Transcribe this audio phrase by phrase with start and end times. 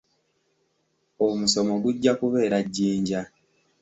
[1.25, 3.21] Omusomo gujja kubeera Jinja.